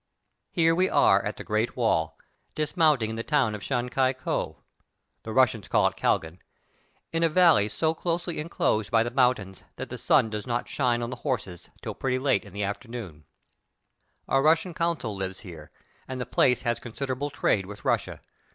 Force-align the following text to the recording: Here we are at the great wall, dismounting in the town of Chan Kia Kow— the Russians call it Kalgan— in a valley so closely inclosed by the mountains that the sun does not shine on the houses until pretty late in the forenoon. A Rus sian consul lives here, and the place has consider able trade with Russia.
Here 0.49 0.73
we 0.73 0.89
are 0.89 1.23
at 1.23 1.37
the 1.37 1.43
great 1.43 1.77
wall, 1.77 2.17
dismounting 2.55 3.11
in 3.11 3.17
the 3.17 3.23
town 3.23 3.53
of 3.53 3.61
Chan 3.61 3.89
Kia 3.89 4.13
Kow— 4.15 4.55
the 5.21 5.31
Russians 5.31 5.67
call 5.67 5.85
it 5.85 5.95
Kalgan— 5.95 6.39
in 7.13 7.21
a 7.21 7.29
valley 7.29 7.69
so 7.69 7.93
closely 7.93 8.39
inclosed 8.39 8.89
by 8.89 9.03
the 9.03 9.11
mountains 9.11 9.63
that 9.75 9.89
the 9.89 9.99
sun 9.99 10.31
does 10.31 10.47
not 10.47 10.67
shine 10.67 11.03
on 11.03 11.11
the 11.11 11.17
houses 11.23 11.69
until 11.75 11.93
pretty 11.93 12.17
late 12.17 12.45
in 12.45 12.51
the 12.53 12.63
forenoon. 12.63 13.25
A 14.27 14.41
Rus 14.41 14.61
sian 14.61 14.73
consul 14.73 15.15
lives 15.15 15.41
here, 15.41 15.69
and 16.07 16.19
the 16.19 16.25
place 16.25 16.63
has 16.63 16.79
consider 16.79 17.13
able 17.13 17.29
trade 17.29 17.67
with 17.67 17.85
Russia. 17.85 18.21